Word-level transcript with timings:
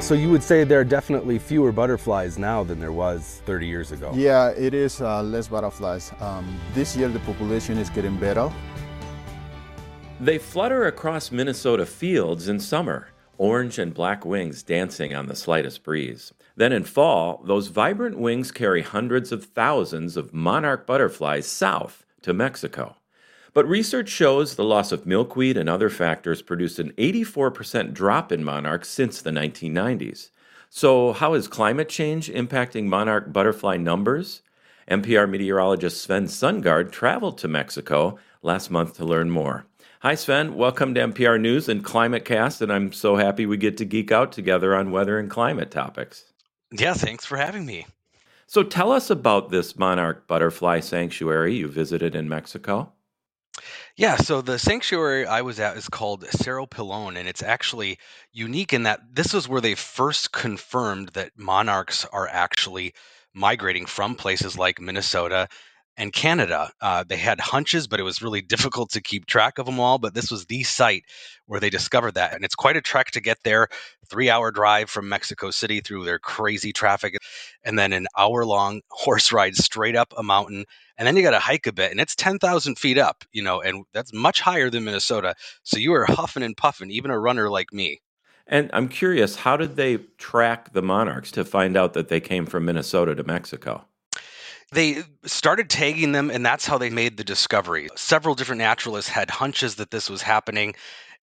So 0.00 0.14
you 0.14 0.30
would 0.30 0.42
say 0.42 0.64
there 0.64 0.80
are 0.80 0.84
definitely 0.84 1.38
fewer 1.38 1.72
butterflies 1.72 2.38
now 2.38 2.64
than 2.64 2.80
there 2.80 2.90
was 2.90 3.42
30 3.44 3.66
years 3.66 3.92
ago. 3.92 4.10
Yeah, 4.14 4.48
it 4.48 4.74
is 4.74 5.00
uh, 5.00 5.22
less 5.22 5.48
butterflies. 5.48 6.12
Um, 6.20 6.58
this 6.74 6.96
year 6.96 7.08
the 7.08 7.20
population 7.20 7.78
is 7.78 7.90
getting 7.90 8.16
better. 8.16 8.50
They 10.18 10.38
flutter 10.38 10.86
across 10.86 11.30
Minnesota 11.30 11.86
fields 11.86 12.48
in 12.48 12.60
summer, 12.60 13.08
orange 13.38 13.78
and 13.78 13.94
black 13.94 14.24
wings 14.24 14.62
dancing 14.62 15.14
on 15.14 15.26
the 15.26 15.36
slightest 15.36 15.84
breeze. 15.84 16.32
Then 16.56 16.72
in 16.72 16.84
fall, 16.84 17.42
those 17.44 17.68
vibrant 17.68 18.18
wings 18.18 18.50
carry 18.50 18.82
hundreds 18.82 19.32
of 19.32 19.44
thousands 19.44 20.16
of 20.16 20.34
monarch 20.34 20.86
butterflies 20.86 21.46
south 21.46 22.04
to 22.22 22.32
Mexico. 22.32 22.96
But 23.52 23.68
research 23.68 24.08
shows 24.08 24.54
the 24.54 24.64
loss 24.64 24.92
of 24.92 25.06
milkweed 25.06 25.56
and 25.56 25.68
other 25.68 25.90
factors 25.90 26.40
produced 26.40 26.78
an 26.78 26.92
84% 26.92 27.92
drop 27.92 28.30
in 28.30 28.44
monarchs 28.44 28.88
since 28.88 29.20
the 29.20 29.30
1990s. 29.30 30.30
So, 30.68 31.12
how 31.12 31.34
is 31.34 31.48
climate 31.48 31.88
change 31.88 32.30
impacting 32.30 32.84
monarch 32.84 33.32
butterfly 33.32 33.76
numbers? 33.76 34.42
MPR 34.88 35.28
meteorologist 35.28 36.00
Sven 36.00 36.26
Sundgaard 36.26 36.92
traveled 36.92 37.38
to 37.38 37.48
Mexico 37.48 38.18
last 38.42 38.70
month 38.70 38.94
to 38.98 39.04
learn 39.04 39.30
more. 39.30 39.66
Hi, 40.02 40.14
Sven. 40.14 40.54
Welcome 40.54 40.94
to 40.94 41.00
MPR 41.08 41.40
News 41.40 41.68
and 41.68 41.84
Climate 41.84 42.24
Cast, 42.24 42.62
and 42.62 42.72
I'm 42.72 42.92
so 42.92 43.16
happy 43.16 43.46
we 43.46 43.56
get 43.56 43.76
to 43.78 43.84
geek 43.84 44.12
out 44.12 44.30
together 44.30 44.76
on 44.76 44.92
weather 44.92 45.18
and 45.18 45.28
climate 45.28 45.72
topics. 45.72 46.32
Yeah, 46.70 46.94
thanks 46.94 47.26
for 47.26 47.36
having 47.36 47.66
me. 47.66 47.86
So, 48.46 48.62
tell 48.62 48.92
us 48.92 49.10
about 49.10 49.50
this 49.50 49.76
monarch 49.76 50.28
butterfly 50.28 50.80
sanctuary 50.80 51.56
you 51.56 51.66
visited 51.66 52.14
in 52.14 52.28
Mexico. 52.28 52.92
Yeah, 53.96 54.16
so 54.16 54.40
the 54.40 54.58
sanctuary 54.58 55.26
I 55.26 55.42
was 55.42 55.60
at 55.60 55.76
is 55.76 55.88
called 55.88 56.24
Cerro 56.30 56.66
Pelón, 56.66 57.16
and 57.18 57.28
it's 57.28 57.42
actually 57.42 57.98
unique 58.32 58.72
in 58.72 58.84
that 58.84 59.00
this 59.12 59.34
is 59.34 59.48
where 59.48 59.60
they 59.60 59.74
first 59.74 60.32
confirmed 60.32 61.10
that 61.10 61.38
monarchs 61.38 62.04
are 62.06 62.28
actually 62.28 62.94
migrating 63.34 63.86
from 63.86 64.14
places 64.14 64.58
like 64.58 64.80
Minnesota 64.80 65.48
and 66.00 66.14
Canada. 66.14 66.72
Uh, 66.80 67.04
they 67.06 67.18
had 67.18 67.38
hunches, 67.38 67.86
but 67.86 68.00
it 68.00 68.04
was 68.04 68.22
really 68.22 68.40
difficult 68.54 68.90
to 68.90 69.02
keep 69.02 69.26
track 69.26 69.58
of 69.58 69.66
them 69.66 69.78
all. 69.78 69.98
But 69.98 70.14
this 70.14 70.30
was 70.30 70.46
the 70.46 70.62
site 70.62 71.04
where 71.46 71.60
they 71.60 71.68
discovered 71.68 72.14
that. 72.14 72.34
And 72.34 72.42
it's 72.42 72.54
quite 72.54 72.76
a 72.76 72.80
trek 72.80 73.10
to 73.12 73.20
get 73.20 73.38
there 73.44 73.68
three 74.08 74.30
hour 74.30 74.50
drive 74.50 74.88
from 74.88 75.08
Mexico 75.08 75.50
City 75.50 75.80
through 75.80 76.04
their 76.04 76.18
crazy 76.18 76.72
traffic, 76.72 77.16
and 77.62 77.78
then 77.78 77.92
an 77.92 78.06
hour 78.18 78.44
long 78.44 78.80
horse 78.90 79.30
ride 79.30 79.54
straight 79.54 79.94
up 79.94 80.12
a 80.16 80.22
mountain. 80.22 80.64
And 80.96 81.06
then 81.06 81.16
you 81.16 81.22
got 81.22 81.30
to 81.30 81.38
hike 81.38 81.66
a 81.66 81.72
bit, 81.72 81.90
and 81.90 82.00
it's 82.00 82.14
10,000 82.16 82.78
feet 82.78 82.98
up, 82.98 83.24
you 83.32 83.42
know, 83.42 83.60
and 83.60 83.84
that's 83.92 84.12
much 84.12 84.40
higher 84.40 84.68
than 84.68 84.84
Minnesota. 84.84 85.34
So 85.62 85.78
you 85.78 85.94
are 85.94 86.04
huffing 86.06 86.42
and 86.42 86.56
puffing, 86.56 86.90
even 86.90 87.10
a 87.10 87.18
runner 87.18 87.48
like 87.48 87.72
me. 87.72 88.00
And 88.46 88.68
I'm 88.72 88.88
curious, 88.88 89.36
how 89.36 89.56
did 89.56 89.76
they 89.76 89.98
track 90.18 90.72
the 90.72 90.82
monarchs 90.82 91.30
to 91.32 91.44
find 91.44 91.76
out 91.76 91.92
that 91.94 92.08
they 92.08 92.20
came 92.20 92.46
from 92.46 92.64
Minnesota 92.64 93.14
to 93.14 93.22
Mexico? 93.22 93.84
They 94.72 95.02
started 95.24 95.68
tagging 95.68 96.12
them, 96.12 96.30
and 96.30 96.46
that's 96.46 96.64
how 96.64 96.78
they 96.78 96.90
made 96.90 97.16
the 97.16 97.24
discovery. 97.24 97.88
Several 97.96 98.34
different 98.34 98.60
naturalists 98.60 99.10
had 99.10 99.28
hunches 99.28 99.74
that 99.76 99.90
this 99.90 100.08
was 100.08 100.22
happening. 100.22 100.74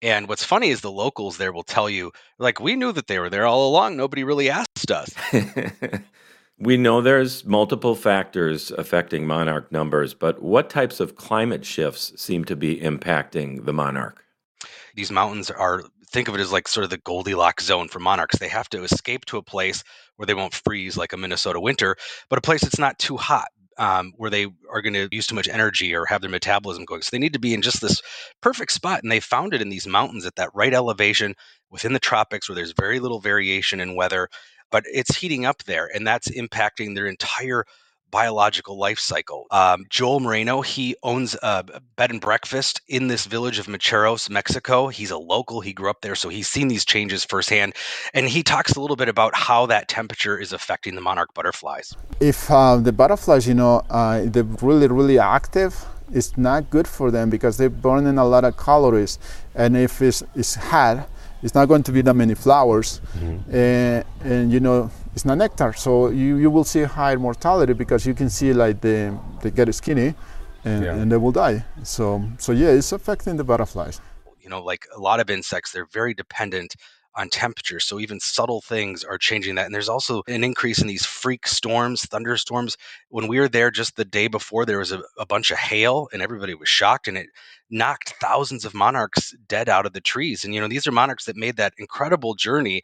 And 0.02 0.28
what's 0.30 0.44
funny 0.44 0.70
is 0.70 0.82
the 0.82 0.92
locals 0.92 1.38
there 1.38 1.52
will 1.52 1.64
tell 1.64 1.90
you, 1.90 2.12
like, 2.40 2.60
we 2.60 2.76
knew 2.76 2.92
that 2.94 3.08
they 3.08 3.20
were 3.20 3.30
there 3.30 3.46
all 3.46 3.68
along. 3.68 3.98
Nobody 3.98 4.24
really 4.24 4.50
asked 4.50 4.92
us. 4.92 5.14
we 6.58 6.78
know 6.78 7.02
there's 7.02 7.44
multiple 7.46 7.96
factors 7.96 8.72
affecting 8.72 9.28
monarch 9.28 9.72
numbers, 9.72 10.14
but 10.14 10.42
what 10.42 10.70
types 10.70 11.00
of 11.00 11.16
climate 11.16 11.66
shifts 11.66 12.14
seem 12.22 12.46
to 12.46 12.56
be 12.56 12.78
impacting 12.80 13.66
the 13.66 13.74
monarch? 13.74 14.24
These 14.96 15.12
mountains 15.12 15.52
are 15.52 15.84
think 16.14 16.28
of 16.28 16.36
it 16.36 16.42
as 16.42 16.52
like 16.52 16.68
sort 16.68 16.84
of 16.84 16.90
the 16.92 16.98
Goldilocks 17.00 17.66
zone 17.66 17.90
for 17.90 18.00
monarchs. 18.00 18.38
They 18.38 18.48
have 18.48 18.70
to 18.70 18.84
escape 18.84 19.26
to 19.26 19.38
a 19.38 19.44
place 19.44 19.84
where 20.16 20.26
they 20.26 20.36
won't 20.36 20.54
freeze 20.54 20.96
like 20.96 21.12
a 21.12 21.18
Minnesota 21.18 21.60
winter, 21.60 21.98
but 22.30 22.38
a 22.38 22.42
place 22.42 22.62
that's 22.62 22.80
not 22.80 23.00
too 23.00 23.18
hot. 23.18 23.48
Um, 23.80 24.14
where 24.18 24.30
they 24.30 24.46
are 24.72 24.84
going 24.84 24.94
to 24.94 25.10
use 25.12 25.26
too 25.26 25.34
much 25.34 25.50
energy 25.50 25.96
or 25.96 26.06
have 26.06 26.22
their 26.22 26.30
metabolism 26.30 26.86
going. 26.86 27.02
So 27.02 27.10
they 27.12 27.18
need 27.18 27.34
to 27.34 27.40
be 27.40 27.56
in 27.56 27.64
just 27.64 27.82
this 27.82 28.04
perfect 28.40 28.72
spot. 28.72 29.02
And 29.02 29.12
they 29.12 29.20
found 29.20 29.52
it 29.56 29.64
in 29.64 29.70
these 29.70 29.88
mountains 29.88 30.28
at 30.28 30.36
that 30.36 30.52
right 30.54 30.76
elevation 30.76 31.34
within 31.72 31.92
the 31.92 32.00
tropics 32.00 32.48
where 32.48 32.56
there's 32.56 32.76
very 32.80 33.00
little 33.00 33.20
variation 33.20 33.80
in 33.80 33.96
weather, 33.96 34.30
but 34.70 34.84
it's 34.86 35.16
heating 35.18 35.48
up 35.48 35.64
there. 35.64 35.90
And 35.92 36.06
that's 36.06 36.30
impacting 36.30 36.94
their 36.94 37.08
entire 37.08 37.66
biological 38.14 38.78
life 38.78 39.00
cycle. 39.00 39.48
Um, 39.50 39.86
Joel 39.90 40.20
Moreno, 40.20 40.62
he 40.62 40.96
owns 41.02 41.36
a 41.42 41.82
bed 41.96 42.12
and 42.12 42.22
breakfast 42.22 42.80
in 42.88 43.08
this 43.08 43.26
village 43.26 43.58
of 43.58 43.68
Macheros, 43.68 44.30
Mexico. 44.30 44.88
He's 44.88 45.10
a 45.10 45.18
local, 45.18 45.62
he 45.62 45.74
grew 45.74 45.90
up 45.90 46.02
there, 46.02 46.14
so 46.14 46.30
he's 46.30 46.48
seen 46.48 46.68
these 46.68 46.86
changes 46.86 47.26
firsthand. 47.26 47.74
And 48.14 48.30
he 48.30 48.44
talks 48.44 48.76
a 48.76 48.80
little 48.80 48.96
bit 48.96 49.10
about 49.10 49.34
how 49.36 49.66
that 49.66 49.88
temperature 49.88 50.38
is 50.38 50.54
affecting 50.54 50.94
the 50.94 51.02
monarch 51.02 51.34
butterflies. 51.34 51.96
If 52.20 52.52
uh, 52.52 52.78
the 52.78 52.92
butterflies, 52.92 53.48
you 53.48 53.56
know, 53.56 53.84
uh, 53.90 54.22
they're 54.26 54.44
really, 54.44 54.88
really 54.88 55.18
active, 55.18 55.84
it's 56.14 56.38
not 56.38 56.70
good 56.70 56.88
for 56.88 57.10
them 57.10 57.32
because 57.32 57.58
they're 57.58 57.78
burning 57.88 58.20
a 58.20 58.26
lot 58.26 58.44
of 58.46 58.56
calories. 58.58 59.18
And 59.56 59.76
if 59.76 60.04
it's, 60.04 60.22
it's 60.36 60.54
hot, 60.54 61.10
it's 61.44 61.54
not 61.54 61.68
going 61.68 61.84
to 61.84 61.92
be 61.92 62.02
that 62.02 62.14
many 62.16 62.36
flowers, 62.36 63.02
mm-hmm. 63.18 63.56
and, 63.56 64.06
and 64.24 64.52
you 64.52 64.60
know 64.60 64.90
it's 65.14 65.26
not 65.26 65.38
nectar. 65.38 65.74
So 65.74 66.10
you, 66.10 66.38
you 66.38 66.50
will 66.50 66.64
see 66.64 66.84
higher 66.84 67.20
mortality 67.20 67.74
because 67.74 68.06
you 68.06 68.14
can 68.14 68.30
see 68.30 68.54
like 68.54 68.82
they 68.82 69.12
they 69.42 69.52
get 69.52 69.74
skinny, 69.76 70.16
and, 70.64 70.86
yeah. 70.86 70.96
and 70.96 71.12
they 71.12 71.18
will 71.18 71.34
die. 71.34 71.66
So 71.84 72.24
so 72.40 72.52
yeah, 72.54 72.70
it's 72.70 72.92
affecting 72.92 73.38
the 73.38 73.44
butterflies. 73.44 74.02
You 74.40 74.50
know, 74.50 74.62
like 74.64 74.88
a 74.96 75.00
lot 75.00 75.20
of 75.20 75.30
insects, 75.30 75.72
they're 75.72 75.86
very 75.86 76.14
dependent 76.14 76.76
on 77.16 77.30
temperature. 77.30 77.80
So 77.80 78.00
even 78.00 78.20
subtle 78.20 78.62
things 78.62 79.04
are 79.04 79.18
changing 79.18 79.56
that. 79.56 79.66
And 79.66 79.76
there's 79.76 79.90
also 79.90 80.24
an 80.28 80.44
increase 80.44 80.82
in 80.82 80.88
these 80.88 81.06
freak 81.06 81.48
storms, 81.48 82.04
thunderstorms. 82.04 82.78
When 83.10 83.28
we 83.28 83.40
were 83.40 83.48
there 83.48 83.72
just 83.72 83.96
the 83.96 84.06
day 84.06 84.28
before, 84.28 84.66
there 84.66 84.80
was 84.80 84.92
a, 84.92 85.02
a, 85.18 85.26
bunch 85.26 85.52
of 85.52 85.58
hail 85.58 86.10
and 86.12 86.22
everybody 86.22 86.56
was 86.56 86.70
shocked 86.70 87.08
and 87.08 87.18
it 87.18 87.28
knocked 87.70 88.16
thousands 88.20 88.66
of 88.66 88.74
monarchs 88.74 89.36
dead 89.48 89.70
out 89.70 89.86
of 89.86 89.94
the 89.94 90.02
trees. 90.02 90.44
And, 90.44 90.54
you 90.54 90.62
know, 90.62 90.68
these 90.68 90.88
are 90.88 90.92
monarchs 90.92 91.26
that 91.26 91.36
made 91.36 91.58
that 91.58 91.74
incredible 91.78 92.34
journey 92.34 92.82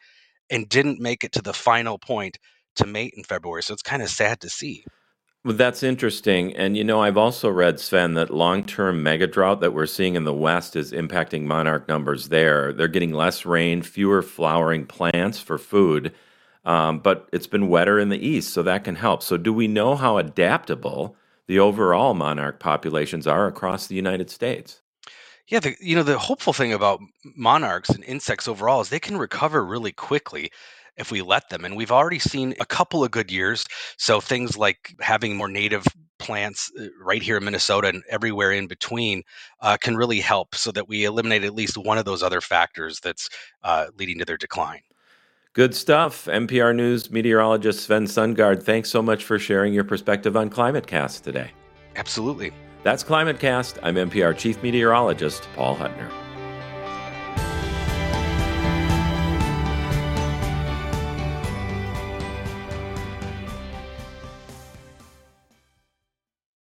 and 0.49 0.69
didn't 0.69 0.99
make 0.99 1.23
it 1.23 1.31
to 1.33 1.41
the 1.41 1.53
final 1.53 1.97
point 1.97 2.37
to 2.75 2.85
mate 2.85 3.13
in 3.15 3.23
February. 3.23 3.63
So 3.63 3.73
it's 3.73 3.81
kind 3.81 4.01
of 4.01 4.09
sad 4.09 4.41
to 4.41 4.49
see. 4.49 4.85
Well, 5.45 5.55
that's 5.55 5.83
interesting. 5.83 6.55
And 6.57 6.75
you 6.75 6.83
know, 6.83 7.01
I've 7.01 7.17
also 7.17 7.49
read, 7.49 7.79
Sven, 7.79 8.13
that 8.15 8.29
long 8.29 8.65
term 8.65 9.01
mega 9.03 9.25
drought 9.25 9.61
that 9.61 9.73
we're 9.73 9.85
seeing 9.85 10.15
in 10.15 10.25
the 10.25 10.33
West 10.33 10.75
is 10.75 10.91
impacting 10.91 11.43
monarch 11.43 11.87
numbers 11.87 12.27
there. 12.27 12.73
They're 12.73 12.89
getting 12.89 13.13
less 13.13 13.45
rain, 13.45 13.81
fewer 13.81 14.21
flowering 14.21 14.85
plants 14.85 15.39
for 15.39 15.57
food, 15.57 16.13
um, 16.65 16.99
but 16.99 17.29
it's 17.31 17.47
been 17.47 17.69
wetter 17.69 17.99
in 17.99 18.09
the 18.09 18.25
East, 18.25 18.53
so 18.53 18.63
that 18.63 18.83
can 18.83 18.95
help. 18.95 19.23
So, 19.23 19.37
do 19.37 19.53
we 19.53 19.67
know 19.67 19.95
how 19.95 20.17
adaptable 20.17 21.15
the 21.47 21.59
overall 21.59 22.13
monarch 22.13 22.59
populations 22.59 23.25
are 23.25 23.47
across 23.47 23.87
the 23.87 23.95
United 23.95 24.29
States? 24.29 24.81
Yeah, 25.47 25.59
the, 25.59 25.75
you 25.79 25.95
know, 25.95 26.03
the 26.03 26.19
hopeful 26.19 26.53
thing 26.53 26.73
about 26.73 26.99
monarchs 27.23 27.89
and 27.89 28.03
insects 28.03 28.47
overall 28.47 28.81
is 28.81 28.89
they 28.89 28.99
can 28.99 29.17
recover 29.17 29.65
really 29.65 29.91
quickly 29.91 30.51
if 30.99 31.11
we 31.11 31.21
let 31.21 31.49
them. 31.49 31.65
And 31.65 31.75
we've 31.75 31.91
already 31.91 32.19
seen 32.19 32.53
a 32.59 32.65
couple 32.65 33.03
of 33.03 33.11
good 33.11 33.31
years. 33.31 33.65
So 33.97 34.19
things 34.19 34.57
like 34.57 34.93
having 34.99 35.35
more 35.35 35.47
native 35.47 35.85
plants 36.19 36.71
uh, 36.79 36.87
right 37.01 37.23
here 37.23 37.37
in 37.37 37.45
Minnesota 37.45 37.87
and 37.87 38.03
everywhere 38.09 38.51
in 38.51 38.67
between 38.67 39.23
uh, 39.61 39.77
can 39.77 39.95
really 39.95 40.19
help 40.19 40.53
so 40.53 40.71
that 40.73 40.87
we 40.87 41.05
eliminate 41.05 41.43
at 41.43 41.55
least 41.55 41.77
one 41.77 41.97
of 41.97 42.05
those 42.05 42.21
other 42.21 42.41
factors 42.41 42.99
that's 42.99 43.29
uh, 43.63 43.87
leading 43.97 44.19
to 44.19 44.25
their 44.25 44.37
decline. 44.37 44.81
Good 45.53 45.73
stuff. 45.73 46.25
MPR 46.25 46.75
News 46.75 47.09
meteorologist 47.09 47.83
Sven 47.83 48.05
Sundgaard, 48.05 48.61
thanks 48.61 48.89
so 48.89 49.01
much 49.01 49.23
for 49.23 49.39
sharing 49.39 49.73
your 49.73 49.83
perspective 49.83 50.37
on 50.37 50.49
ClimateCast 50.49 51.23
today. 51.23 51.51
Absolutely. 51.95 52.51
That's 52.83 53.03
ClimateCast. 53.03 53.79
I'm 53.81 53.95
MPR 53.95 54.37
Chief 54.37 54.61
Meteorologist 54.61 55.47
Paul 55.55 55.75
Huttner. 55.75 56.09